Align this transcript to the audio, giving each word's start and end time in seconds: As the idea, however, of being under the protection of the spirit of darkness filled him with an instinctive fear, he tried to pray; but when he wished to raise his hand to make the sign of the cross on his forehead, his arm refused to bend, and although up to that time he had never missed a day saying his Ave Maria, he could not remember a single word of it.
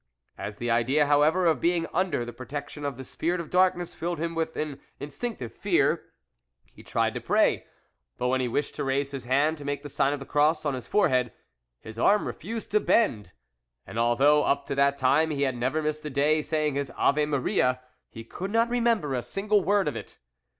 As 0.35 0.55
the 0.55 0.71
idea, 0.71 1.05
however, 1.05 1.45
of 1.45 1.61
being 1.61 1.85
under 1.93 2.25
the 2.25 2.33
protection 2.33 2.83
of 2.85 2.97
the 2.97 3.03
spirit 3.03 3.39
of 3.39 3.51
darkness 3.51 3.93
filled 3.93 4.17
him 4.17 4.33
with 4.33 4.57
an 4.57 4.81
instinctive 4.99 5.53
fear, 5.53 6.05
he 6.73 6.81
tried 6.81 7.13
to 7.13 7.21
pray; 7.21 7.67
but 8.17 8.27
when 8.29 8.41
he 8.41 8.47
wished 8.47 8.73
to 8.73 8.83
raise 8.83 9.11
his 9.11 9.25
hand 9.25 9.59
to 9.59 9.63
make 9.63 9.83
the 9.83 9.89
sign 9.89 10.11
of 10.11 10.19
the 10.19 10.25
cross 10.25 10.65
on 10.65 10.73
his 10.73 10.87
forehead, 10.87 11.31
his 11.81 11.99
arm 11.99 12.25
refused 12.25 12.71
to 12.71 12.79
bend, 12.79 13.33
and 13.85 13.99
although 13.99 14.43
up 14.43 14.65
to 14.65 14.73
that 14.73 14.97
time 14.97 15.29
he 15.29 15.43
had 15.43 15.55
never 15.55 15.83
missed 15.83 16.03
a 16.03 16.09
day 16.09 16.41
saying 16.41 16.73
his 16.73 16.91
Ave 16.97 17.27
Maria, 17.27 17.79
he 18.09 18.23
could 18.23 18.49
not 18.49 18.69
remember 18.71 19.13
a 19.13 19.21
single 19.21 19.63
word 19.63 19.87
of 19.87 19.95
it. 19.95 20.17